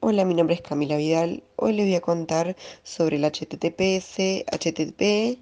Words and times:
Hola, 0.00 0.24
mi 0.24 0.34
nombre 0.34 0.54
es 0.54 0.62
Camila 0.62 0.96
Vidal. 0.96 1.42
Hoy 1.56 1.72
les 1.72 1.86
voy 1.86 1.96
a 1.96 2.00
contar 2.00 2.54
sobre 2.84 3.16
el 3.16 3.24
HTTPS, 3.24 4.44
HTTP 4.46 5.40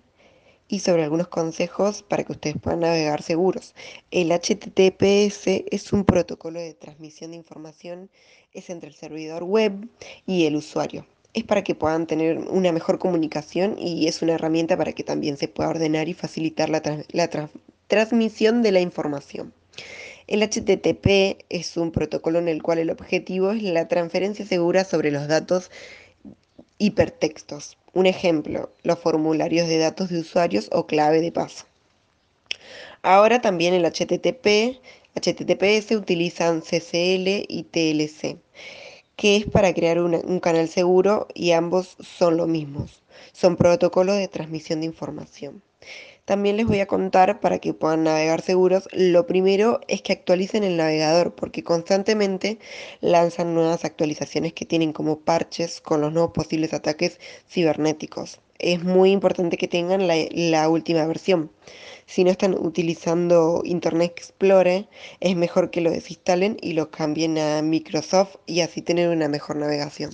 y 0.67 0.79
sobre 0.79 1.05
algunos 1.05 1.29
consejos 1.29 2.03
para 2.03 2.25
que 2.25 2.33
ustedes 2.33 2.57
puedan 2.59 2.81
navegar 2.81 3.21
seguros. 3.21 3.75
El 4.11 4.33
HTTPS 4.33 5.63
es 5.71 5.93
un 5.93 6.07
protocolo 6.07 6.59
de 6.59 6.73
transmisión 6.73 7.33
de 7.33 7.37
información, 7.37 8.09
es 8.55 8.71
entre 8.71 8.89
el 8.89 8.95
servidor 8.95 9.45
web 9.45 9.91
y 10.25 10.47
el 10.47 10.57
usuario. 10.57 11.07
Es 11.35 11.45
para 11.45 11.63
que 11.63 11.75
puedan 11.75 12.07
tener 12.07 12.39
una 12.39 12.73
mejor 12.73 12.99
comunicación 12.99 13.77
y 13.79 14.09
es 14.09 14.23
una 14.23 14.33
herramienta 14.33 14.75
para 14.79 14.95
que 14.95 15.05
también 15.05 15.37
se 15.37 15.49
pueda 15.49 15.69
ordenar 15.69 16.09
y 16.09 16.15
facilitar 16.15 16.71
la, 16.71 16.81
la 17.13 17.51
transmisión 17.89 18.63
de 18.63 18.73
la 18.73 18.81
información. 18.81 19.53
El 20.27 20.43
HTTP 20.43 21.45
es 21.51 21.77
un 21.77 21.93
protocolo 21.93 22.41
en 22.41 22.49
el 22.49 22.61
cual 22.61 22.79
el 22.79 22.91
objetivo 22.91 23.53
es 23.53 23.63
la 23.63 23.87
transferencia 23.87 24.45
segura 24.45 24.85
sobre 24.85 25.13
los 25.13 25.29
datos 25.29 25.71
hipertextos. 26.79 27.79
Un 27.95 28.07
ejemplo, 28.07 28.71
los 28.83 28.99
formularios 28.99 29.69
de 29.69 29.79
datos 29.79 30.09
de 30.09 30.19
usuarios 30.19 30.69
o 30.73 30.87
clave 30.87 31.21
de 31.21 31.31
paso. 31.31 31.67
Ahora 33.03 33.41
también 33.41 33.73
el 33.73 33.85
HTTP, 33.85 34.81
HTTPS 35.15 35.93
utilizan 35.93 36.61
CCL 36.61 37.47
y 37.47 37.65
TLC, 37.71 38.39
que 39.15 39.37
es 39.37 39.45
para 39.47 39.73
crear 39.75 40.01
un 40.01 40.41
canal 40.41 40.69
seguro 40.69 41.29
y 41.35 41.53
ambos 41.53 41.97
son 42.01 42.37
lo 42.37 42.49
mismos. 42.49 43.01
Son 43.33 43.57
protocolos 43.57 44.17
de 44.17 44.27
transmisión 44.27 44.81
de 44.81 44.87
información. 44.87 45.63
También 46.27 46.57
les 46.57 46.67
voy 46.67 46.81
a 46.81 46.87
contar 46.87 47.39
para 47.39 47.61
que 47.61 47.73
puedan 47.73 48.03
navegar 48.03 48.41
seguros. 48.41 48.89
Lo 48.93 49.29
primero 49.29 49.79
es 49.87 50.03
que 50.03 50.13
actualicen 50.13 50.65
el 50.65 50.77
navegador 50.77 51.37
porque 51.37 51.63
constantemente 51.63 52.59
lanzan 53.01 53.55
nuevas 53.55 53.85
actualizaciones 53.85 54.53
que 54.53 54.67
tienen 54.67 54.93
como 54.93 55.21
parches 55.21 55.81
con 55.81 56.01
los 56.01 56.13
nuevos 56.13 56.33
posibles 56.33 56.75
ataques 56.75 57.21
cibernéticos. 57.49 58.41
Es 58.59 58.83
muy 58.83 59.13
importante 59.13 59.57
que 59.57 59.69
tengan 59.69 60.09
la, 60.09 60.69
última 60.69 61.07
versión. 61.07 61.53
Si 62.07 62.25
no 62.25 62.33
están 62.33 62.55
utilizando 62.55 63.63
Internet 63.65 64.15
Explorer, 64.17 64.89
es 65.21 65.37
mejor 65.37 65.71
que 65.71 65.81
lo 65.81 65.93
desinstalen 65.93 66.57
y 66.61 66.73
lo 66.73 66.91
cambien 66.91 67.39
a 67.39 67.63
Microsoft 67.63 68.37
y 68.47 68.63
así 68.63 68.83
tener 68.83 69.11
una 69.11 69.29
mejor 69.29 69.57
navegación. 69.57 70.11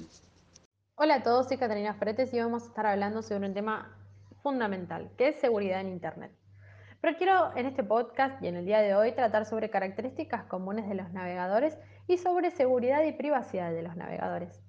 Hola 0.97 1.17
a 1.17 1.23
todos, 1.23 1.49
soy 1.49 1.57
Catalina 1.57 1.95
Fretes 1.95 2.35
y 2.35 2.39
vamos 2.39 2.65
a 2.65 2.67
estar 2.67 2.85
hablando 2.85 3.23
sobre 3.23 3.47
un 3.47 3.55
tema 3.55 4.02
fundamental, 4.43 5.11
que 5.17 5.29
es 5.29 5.37
seguridad 5.37 5.81
en 5.81 5.89
Internet. 5.89 6.33
Pero 7.01 7.17
quiero 7.17 7.57
en 7.57 7.67
este 7.67 7.83
podcast 7.83 8.41
y 8.43 8.49
en 8.49 8.57
el 8.57 8.65
día 8.65 8.81
de 8.81 8.95
hoy 8.95 9.13
tratar 9.13 9.45
sobre 9.45 9.71
características 9.71 10.45
comunes 10.45 10.89
de 10.89 10.95
los 10.95 11.13
navegadores 11.13 11.79
y 12.07 12.17
sobre 12.19 12.51
seguridad 12.51 13.03
y 13.03 13.13
privacidad 13.13 13.73
de 13.73 13.83
los 13.83 13.97
navegadores. 13.97 14.63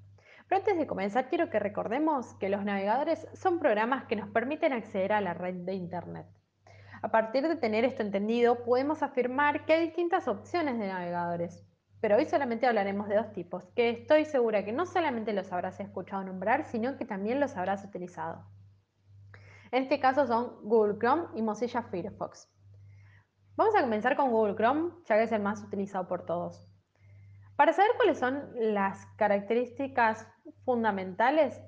Pero 0.47 0.59
antes 0.59 0.77
de 0.77 0.87
comenzar, 0.87 1.29
quiero 1.29 1.49
que 1.49 1.59
recordemos 1.59 2.33
que 2.35 2.49
los 2.49 2.63
navegadores 2.65 3.27
son 3.33 3.59
programas 3.59 4.05
que 4.05 4.15
nos 4.15 4.29
permiten 4.29 4.73
acceder 4.73 5.13
a 5.13 5.21
la 5.21 5.33
red 5.33 5.55
de 5.55 5.73
Internet. 5.73 6.25
A 7.01 7.09
partir 7.09 7.47
de 7.47 7.55
tener 7.55 7.85
esto 7.85 8.01
entendido, 8.01 8.63
podemos 8.63 9.03
afirmar 9.03 9.65
que 9.65 9.73
hay 9.73 9.85
distintas 9.85 10.27
opciones 10.27 10.79
de 10.79 10.87
navegadores. 10.87 11.63
Pero 12.01 12.17
hoy 12.17 12.25
solamente 12.25 12.65
hablaremos 12.65 13.07
de 13.07 13.15
dos 13.15 13.31
tipos, 13.31 13.65
que 13.75 13.89
estoy 13.89 14.25
segura 14.25 14.65
que 14.65 14.73
no 14.73 14.85
solamente 14.85 15.33
los 15.33 15.51
habrás 15.51 15.79
escuchado 15.79 16.23
nombrar, 16.23 16.65
sino 16.65 16.97
que 16.97 17.05
también 17.05 17.39
los 17.39 17.55
habrás 17.57 17.85
utilizado. 17.85 18.45
En 19.73 19.81
este 19.81 19.99
caso 19.99 20.27
son 20.27 20.59
Google 20.61 20.99
Chrome 20.99 21.29
y 21.33 21.41
Mozilla 21.41 21.81
Firefox. 21.81 22.47
Vamos 23.55 23.75
a 23.75 23.81
comenzar 23.81 24.15
con 24.15 24.29
Google 24.29 24.53
Chrome, 24.53 24.91
ya 25.09 25.17
que 25.17 25.23
es 25.23 25.31
el 25.31 25.41
más 25.41 25.63
utilizado 25.63 26.07
por 26.07 26.27
todos. 26.27 26.71
Para 27.55 27.73
saber 27.73 27.89
cuáles 27.97 28.19
son 28.19 28.51
las 28.53 29.03
características 29.17 30.27
fundamentales, 30.63 31.59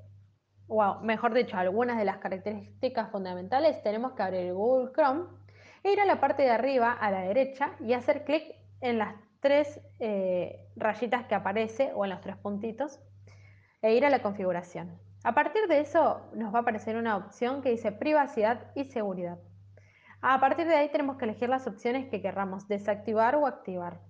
o 0.67 0.99
mejor 0.99 1.33
dicho, 1.33 1.57
algunas 1.57 1.97
de 1.97 2.05
las 2.05 2.19
características 2.19 3.09
fundamentales, 3.09 3.81
tenemos 3.81 4.13
que 4.13 4.21
abrir 4.21 4.53
Google 4.53 4.91
Chrome 4.93 5.25
e 5.81 5.91
ir 5.91 5.99
a 5.99 6.05
la 6.05 6.19
parte 6.19 6.44
de 6.44 6.51
arriba, 6.51 6.91
a 6.91 7.09
la 7.09 7.21
derecha, 7.21 7.71
y 7.79 7.94
hacer 7.94 8.23
clic 8.23 8.44
en 8.81 8.99
las 8.99 9.15
tres 9.39 9.81
eh, 9.97 10.69
rayitas 10.75 11.25
que 11.25 11.33
aparece, 11.33 11.91
o 11.95 12.05
en 12.05 12.11
los 12.11 12.21
tres 12.21 12.38
puntitos, 12.38 12.99
e 13.81 13.95
ir 13.95 14.05
a 14.05 14.11
la 14.11 14.21
configuración. 14.21 15.04
A 15.25 15.34
partir 15.34 15.68
de 15.68 15.80
eso 15.80 16.22
nos 16.36 16.53
va 16.53 16.59
a 16.59 16.62
aparecer 16.62 16.97
una 16.97 17.18
opción 17.18 17.63
que 17.63 17.72
dice 17.72 17.91
privacidad 17.91 18.72
y 18.75 18.84
seguridad. 18.84 19.40
A 20.22 20.40
partir 20.40 20.68
de 20.68 20.75
ahí 20.75 20.91
tenemos 20.91 21.18
que 21.18 21.25
elegir 21.25 21.50
las 21.50 21.66
opciones 21.66 22.08
que 22.12 22.22
querramos 22.22 22.68
desactivar 22.68 23.36
o 23.36 23.47
activar. 23.47 24.02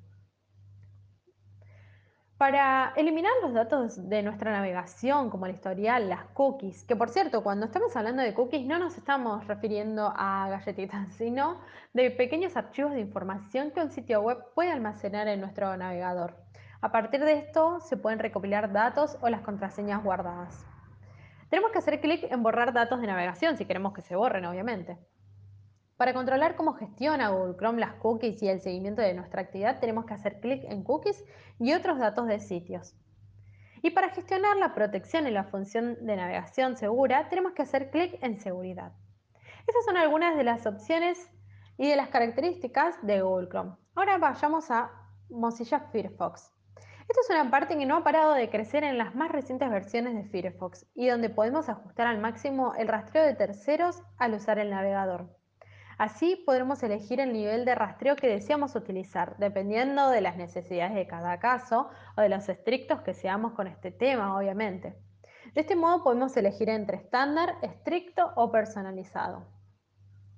Para 2.37 2.91
eliminar 2.97 3.31
los 3.41 3.53
datos 3.53 4.09
de 4.09 4.23
nuestra 4.23 4.51
navegación, 4.51 5.29
como 5.29 5.45
el 5.45 5.53
historial, 5.53 6.09
las 6.09 6.25
cookies, 6.33 6.83
que 6.83 6.97
por 6.97 7.07
cierto, 7.07 7.43
cuando 7.43 7.67
estamos 7.67 7.95
hablando 7.95 8.21
de 8.21 8.33
cookies 8.33 8.67
no 8.67 8.77
nos 8.77 8.97
estamos 8.97 9.47
refiriendo 9.47 10.11
a 10.17 10.49
galletitas, 10.49 11.13
sino 11.17 11.61
de 11.93 12.11
pequeños 12.11 12.57
archivos 12.57 12.91
de 12.91 12.99
información 12.99 13.71
que 13.71 13.79
un 13.79 13.91
sitio 13.91 14.19
web 14.19 14.39
puede 14.53 14.73
almacenar 14.73 15.29
en 15.29 15.39
nuestro 15.39 15.77
navegador. 15.77 16.35
A 16.81 16.91
partir 16.91 17.23
de 17.23 17.37
esto 17.37 17.79
se 17.79 17.95
pueden 17.95 18.19
recopilar 18.19 18.73
datos 18.73 19.17
o 19.21 19.29
las 19.29 19.39
contraseñas 19.39 20.03
guardadas. 20.03 20.74
Tenemos 21.55 21.71
que 21.71 21.77
hacer 21.77 22.01
clic 22.01 22.29
en 22.29 22.43
borrar 22.43 22.73
datos 22.73 22.99
de 22.99 23.07
navegación 23.07 23.55
si 23.55 23.63
queremos 23.63 23.93
que 23.93 24.01
se 24.01 24.17
borren, 24.17 24.43
obviamente. 24.43 24.97
Para 25.95 26.13
controlar 26.13 26.57
cómo 26.57 26.73
gestiona 26.73 27.29
Google 27.29 27.55
Chrome 27.55 27.79
las 27.79 27.93
cookies 27.93 28.43
y 28.43 28.49
el 28.49 28.59
seguimiento 28.59 29.01
de 29.01 29.13
nuestra 29.13 29.43
actividad, 29.43 29.79
tenemos 29.79 30.03
que 30.03 30.15
hacer 30.15 30.41
clic 30.41 30.65
en 30.65 30.83
cookies 30.83 31.23
y 31.57 31.71
otros 31.71 31.97
datos 31.97 32.27
de 32.27 32.41
sitios. 32.41 32.93
Y 33.81 33.91
para 33.91 34.09
gestionar 34.09 34.57
la 34.57 34.73
protección 34.73 35.27
y 35.27 35.31
la 35.31 35.45
función 35.45 36.05
de 36.05 36.17
navegación 36.17 36.75
segura, 36.75 37.29
tenemos 37.29 37.53
que 37.53 37.61
hacer 37.61 37.89
clic 37.89 38.21
en 38.21 38.37
seguridad. 38.41 38.91
Esas 39.65 39.85
son 39.85 39.95
algunas 39.95 40.35
de 40.35 40.43
las 40.43 40.65
opciones 40.65 41.31
y 41.77 41.87
de 41.87 41.95
las 41.95 42.09
características 42.09 42.97
de 43.01 43.21
Google 43.21 43.47
Chrome. 43.47 43.77
Ahora 43.95 44.17
vayamos 44.17 44.69
a 44.71 44.91
Mozilla 45.29 45.79
Firefox. 45.79 46.54
Esta 47.07 47.21
es 47.21 47.29
una 47.29 47.51
parte 47.51 47.77
que 47.77 47.85
no 47.85 47.97
ha 47.97 48.03
parado 48.03 48.33
de 48.33 48.49
crecer 48.49 48.83
en 48.83 48.97
las 48.97 49.13
más 49.13 49.31
recientes 49.31 49.69
versiones 49.69 50.15
de 50.15 50.23
Firefox 50.23 50.87
y 50.95 51.07
donde 51.07 51.29
podemos 51.29 51.69
ajustar 51.69 52.07
al 52.07 52.19
máximo 52.19 52.73
el 52.75 52.87
rastreo 52.87 53.23
de 53.23 53.35
terceros 53.35 54.01
al 54.17 54.33
usar 54.33 54.57
el 54.57 54.71
navegador. 54.71 55.29
Así 55.99 56.35
podremos 56.45 56.81
elegir 56.81 57.19
el 57.19 57.31
nivel 57.31 57.63
de 57.63 57.75
rastreo 57.75 58.15
que 58.15 58.27
deseamos 58.27 58.75
utilizar, 58.75 59.37
dependiendo 59.37 60.09
de 60.09 60.21
las 60.21 60.35
necesidades 60.35 60.95
de 60.95 61.07
cada 61.07 61.39
caso 61.39 61.89
o 62.17 62.21
de 62.21 62.29
los 62.29 62.49
estrictos 62.49 63.01
que 63.01 63.13
seamos 63.13 63.53
con 63.53 63.67
este 63.67 63.91
tema, 63.91 64.35
obviamente. 64.35 64.97
De 65.53 65.61
este 65.61 65.75
modo 65.75 66.03
podemos 66.03 66.35
elegir 66.35 66.69
entre 66.69 66.97
estándar, 66.97 67.55
estricto 67.61 68.33
o 68.35 68.51
personalizado. 68.51 69.45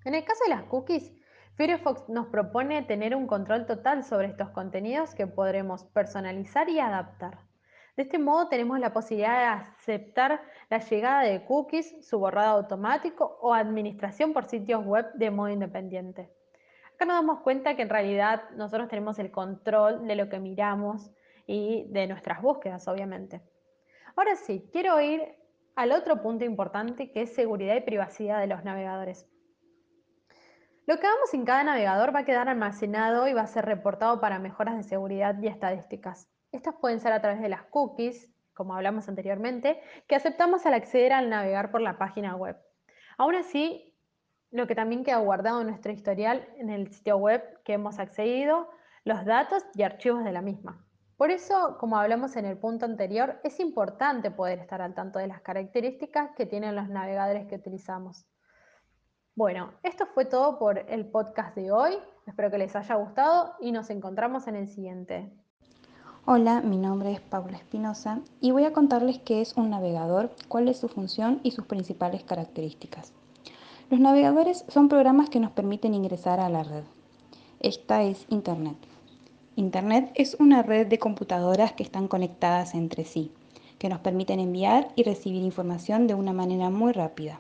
En 0.03 0.13
el 0.13 0.23
caso 0.25 0.44
de 0.44 0.55
las 0.55 0.63
cookies, 0.63 1.11
Firefox 1.57 2.07
nos 2.07 2.28
propone 2.28 2.84
tener 2.84 3.16
un 3.16 3.25
control 3.25 3.66
total 3.66 4.03
sobre 4.03 4.28
estos 4.28 4.51
contenidos 4.51 5.16
que 5.16 5.25
podremos 5.25 5.85
personalizar 5.85 6.69
y 6.69 6.79
adaptar. 6.79 7.40
De 7.95 8.03
este 8.03 8.19
modo 8.19 8.47
tenemos 8.47 8.79
la 8.79 8.94
posibilidad 8.94 9.40
de 9.40 9.63
aceptar 9.66 10.40
la 10.69 10.78
llegada 10.78 11.23
de 11.23 11.44
cookies, 11.46 12.07
su 12.07 12.19
borrado 12.19 12.57
automático 12.57 13.40
o 13.41 13.56
administración 13.56 14.34
por 14.34 14.46
sitios 14.46 14.85
web 14.85 15.12
de 15.16 15.31
modo 15.31 15.50
independiente. 15.50 16.31
Acá 16.94 17.06
nos 17.06 17.16
damos 17.16 17.40
cuenta 17.40 17.75
que 17.75 17.81
en 17.81 17.90
realidad 17.90 18.51
nosotros 18.56 18.88
tenemos 18.88 19.17
el 19.17 19.31
control 19.31 20.07
de 20.07 20.16
lo 20.16 20.29
que 20.29 20.40
miramos 20.40 21.09
y 21.47 21.88
de 21.90 22.06
nuestras 22.06 22.40
búsquedas, 22.40 22.88
obviamente. 22.88 23.41
Ahora 24.16 24.35
sí, 24.35 24.69
quiero 24.72 25.01
ir 25.01 25.23
al 25.75 25.91
otro 25.91 26.22
punto 26.22 26.46
importante 26.46 27.12
que 27.12 27.23
es 27.23 27.34
seguridad 27.34 27.75
y 27.75 27.81
privacidad 27.81 28.40
de 28.41 28.47
los 28.47 28.63
navegadores. 28.63 29.28
Lo 30.88 31.02
que 31.02 31.06
hagamos 31.06 31.34
en 31.34 31.44
cada 31.44 31.66
navegador 31.66 32.16
va 32.16 32.20
a 32.20 32.25
quedar 32.25 32.48
almacenado 32.48 33.28
y 33.28 33.34
va 33.34 33.42
a 33.42 33.48
ser 33.48 33.66
reportado 33.66 34.22
para 34.22 34.40
mejoras 34.40 34.78
de 34.78 34.84
seguridad 34.84 35.36
y 35.42 35.48
estadísticas. 35.48 36.30
Estas 36.53 36.75
pueden 36.75 37.02
ser 37.02 37.12
a 37.12 37.20
través 37.22 37.42
de 37.42 37.50
las 37.50 37.64
cookies, 37.64 38.31
como 38.53 38.74
hablamos 38.74 39.09
anteriormente, 39.09 39.82
que 40.08 40.16
aceptamos 40.16 40.66
al 40.66 40.76
acceder 40.76 41.11
al 41.11 41.29
navegar 41.29 41.72
por 41.72 41.82
la 41.82 41.97
página 41.97 42.38
web. 42.38 42.56
Aún 43.17 43.35
así, 43.35 44.00
lo 44.50 44.66
que 44.66 44.76
también 44.76 45.03
queda 45.03 45.17
guardado 45.17 45.59
en 45.59 45.67
nuestro 45.67 45.91
historial 45.91 46.47
en 46.56 46.70
el 46.70 46.90
sitio 46.94 47.17
web 47.17 47.44
que 47.66 47.73
hemos 47.73 48.00
accedido, 48.00 48.70
los 49.03 49.26
datos 49.26 49.66
y 49.76 49.84
archivos 49.84 50.23
de 50.23 50.32
la 50.32 50.41
misma. 50.41 50.88
Por 51.17 51.32
eso, 51.32 51.76
como 51.82 51.97
hablamos 51.97 52.38
en 52.38 52.46
el 52.46 52.58
punto 52.58 52.85
anterior, 52.85 53.41
es 53.44 53.59
importante 53.59 54.32
poder 54.32 54.59
estar 54.59 54.82
al 54.82 54.94
tanto 54.94 55.20
de 55.20 55.28
las 55.28 55.41
características 55.41 56.32
que 56.38 56.46
tienen 56.46 56.78
los 56.78 56.88
navegadores 56.88 57.46
que 57.47 57.56
utilizamos. 57.56 58.26
Bueno, 59.37 59.69
esto 59.84 60.07
fue 60.16 60.25
todo 60.25 60.57
por 60.57 60.79
el 60.89 61.05
podcast 61.05 61.55
de 61.55 61.72
hoy. 61.72 61.91
Espero 62.25 62.49
que 62.49 62.57
les 62.57 62.75
haya 62.75 62.95
gustado 62.95 63.53
y 63.61 63.72
nos 63.72 63.91
encontramos 63.91 64.47
en 64.47 64.55
el 64.55 64.67
siguiente. 64.67 65.31
Hola, 66.25 66.61
mi 66.61 66.75
nombre 66.78 67.11
es 67.11 67.22
Paula 67.22 67.57
Espinosa 67.57 68.22
y 68.41 68.49
voy 68.49 68.63
a 68.63 68.73
contarles 68.73 69.19
qué 69.19 69.41
es 69.41 69.55
un 69.55 69.69
navegador, 69.69 70.31
cuál 70.47 70.67
es 70.67 70.79
su 70.79 70.87
función 70.87 71.39
y 71.43 71.51
sus 71.51 71.67
principales 71.67 72.23
características. 72.23 73.13
Los 73.91 73.99
navegadores 73.99 74.66
son 74.69 74.89
programas 74.89 75.29
que 75.29 75.39
nos 75.39 75.51
permiten 75.51 75.93
ingresar 75.93 76.39
a 76.39 76.49
la 76.49 76.63
red. 76.63 76.85
Esta 77.59 78.01
es 78.01 78.25
Internet. 78.29 78.78
Internet 79.55 80.13
es 80.16 80.35
una 80.39 80.63
red 80.63 80.87
de 80.87 80.97
computadoras 80.97 81.73
que 81.73 81.84
están 81.84 82.07
conectadas 82.07 82.73
entre 82.73 83.05
sí. 83.05 83.31
que 83.78 83.89
nos 83.89 83.99
permiten 83.99 84.39
enviar 84.39 84.87
y 84.95 85.03
recibir 85.03 85.43
información 85.43 86.07
de 86.07 86.16
una 86.16 86.34
manera 86.34 86.72
muy 86.72 86.91
rápida. 86.93 87.39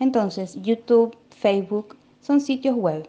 Entonces, 0.00 0.60
YouTube, 0.62 1.16
Facebook 1.30 1.96
son 2.20 2.40
sitios 2.40 2.76
web 2.76 3.08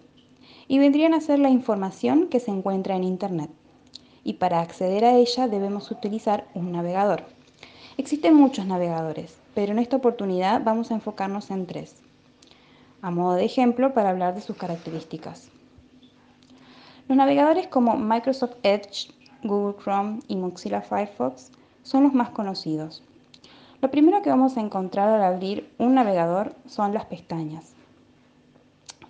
y 0.68 0.80
vendrían 0.80 1.13
a 1.13 1.21
ser 1.21 1.39
la 1.39 1.50
información 1.50 2.27
que 2.27 2.39
se 2.39 2.51
encuentra 2.51 2.95
en 2.95 3.03
Internet. 3.03 3.51
Y 4.24 4.33
para 4.33 4.62
acceder 4.62 5.06
a 5.06 5.15
ella 5.15 5.47
debemos 5.47 5.91
utilizar 5.91 6.47
un 6.53 6.71
navegador. 6.71 7.24
Existen 7.97 8.33
muchos 8.33 8.65
navegadores, 8.65 9.38
pero 9.53 9.71
en 9.71 9.80
esta 9.80 9.97
oportunidad 9.97 10.63
vamos 10.63 10.89
a 10.89 10.95
enfocarnos 10.95 11.51
en 11.51 11.65
tres, 11.65 11.95
a 13.01 13.12
modo 13.12 13.35
de 13.35 13.45
ejemplo 13.45 13.94
para 13.94 14.09
hablar 14.09 14.35
de 14.35 14.42
sus 14.42 14.56
características. 14.56 15.50
Los 17.07 17.18
navegadores 17.18 17.68
como 17.68 17.97
Microsoft 17.97 18.56
Edge, 18.63 19.12
Google 19.44 19.75
Chrome 19.83 20.19
y 20.27 20.35
Mozilla 20.35 20.81
Firefox 20.81 21.51
son 21.83 22.03
los 22.03 22.13
más 22.13 22.30
conocidos. 22.30 23.03
Lo 23.81 23.89
primero 23.91 24.21
que 24.21 24.29
vamos 24.29 24.57
a 24.57 24.61
encontrar 24.61 25.09
al 25.09 25.23
abrir 25.23 25.71
un 25.77 25.95
navegador 25.95 26.53
son 26.65 26.93
las 26.93 27.05
pestañas. 27.05 27.73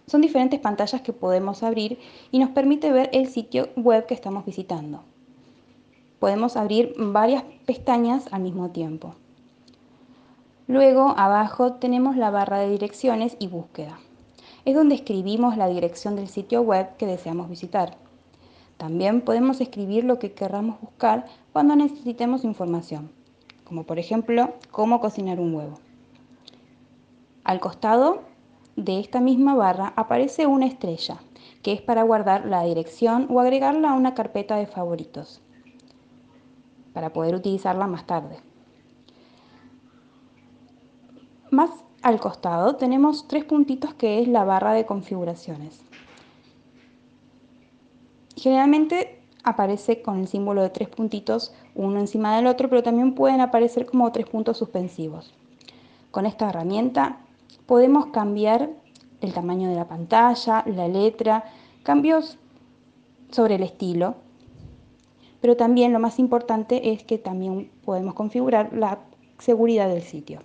Son 0.06 0.22
diferentes 0.22 0.60
pantallas 0.60 1.02
que 1.02 1.14
podemos 1.14 1.64
abrir 1.64 2.00
y 2.32 2.40
nos 2.40 2.52
permite 2.52 2.92
ver 2.92 3.10
el 3.14 3.28
sitio 3.28 3.70
web 3.76 4.06
que 4.06 4.14
estamos 4.14 4.46
visitando. 4.46 5.02
Podemos 6.20 6.56
abrir 6.56 6.94
varias 6.98 7.44
pestañas 7.66 8.28
al 8.32 8.42
mismo 8.42 8.70
tiempo. 8.70 9.16
Luego, 10.68 11.16
abajo 11.18 11.74
tenemos 11.74 12.16
la 12.16 12.30
barra 12.30 12.60
de 12.60 12.70
direcciones 12.70 13.38
y 13.40 13.48
búsqueda. 13.48 14.00
Es 14.66 14.76
donde 14.76 14.96
escribimos 14.96 15.58
la 15.58 15.68
dirección 15.68 16.16
del 16.16 16.28
sitio 16.28 16.62
web 16.62 16.96
que 16.98 17.08
deseamos 17.08 17.50
visitar. 17.50 17.98
También 18.78 19.22
podemos 19.22 19.62
escribir 19.62 20.04
lo 20.04 20.20
que 20.20 20.34
querramos 20.34 20.80
buscar 20.80 21.26
cuando 21.54 21.76
necesitemos 21.76 22.44
información, 22.44 23.12
como 23.70 23.84
por 23.84 24.00
ejemplo 24.00 24.56
cómo 24.72 25.00
cocinar 25.00 25.40
un 25.40 25.54
huevo. 25.54 25.76
Al 27.44 27.60
costado 27.60 28.24
de 28.76 29.00
esta 29.00 29.20
misma 29.20 29.54
barra 29.54 29.94
aparece 29.96 30.48
una 30.48 30.66
estrella, 30.66 31.20
que 31.62 31.74
es 31.74 31.82
para 31.82 32.02
guardar 32.02 32.48
la 32.48 32.64
dirección 32.64 33.28
o 33.30 33.40
agregarla 33.40 33.92
a 33.92 33.94
una 33.94 34.16
carpeta 34.16 34.56
de 34.56 34.66
favoritos, 34.66 35.44
para 36.94 37.14
poder 37.14 37.36
utilizarla 37.36 37.86
más 37.86 38.08
tarde. 38.08 38.38
Más 41.52 41.70
al 42.02 42.20
costado 42.20 42.76
tenemos 42.76 43.28
tres 43.28 43.44
puntitos 43.44 43.94
que 43.94 44.20
es 44.20 44.28
la 44.28 44.46
barra 44.46 44.74
de 44.74 44.88
configuraciones. 44.88 45.84
Generalmente 48.36 49.22
aparece 49.44 50.02
con 50.02 50.20
el 50.20 50.28
símbolo 50.28 50.62
de 50.62 50.70
tres 50.70 50.90
puntitos 50.90 51.54
uno 51.76 52.00
encima 52.00 52.36
del 52.36 52.48
otro, 52.48 52.70
pero 52.70 52.84
también 52.84 53.16
pueden 53.16 53.42
aparecer 53.42 53.86
como 53.86 54.12
tres 54.12 54.28
puntos 54.28 54.58
suspensivos. 54.58 55.34
Con 56.12 56.26
esta 56.26 56.50
herramienta 56.50 57.18
podemos 57.66 58.08
cambiar 58.08 58.70
el 59.22 59.34
tamaño 59.34 59.70
de 59.70 59.76
la 59.76 59.88
pantalla, 59.88 60.64
la 60.66 60.88
letra, 60.88 61.46
cambios 61.84 62.38
sobre 63.32 63.56
el 63.56 63.64
estilo, 63.64 64.16
pero 65.42 65.56
también 65.56 65.94
lo 65.94 66.00
más 66.00 66.20
importante 66.20 66.92
es 66.92 67.04
que 67.04 67.18
también 67.18 67.72
podemos 67.86 68.14
configurar 68.14 68.74
la 68.74 69.00
seguridad 69.38 69.88
del 69.88 70.02
sitio. 70.02 70.40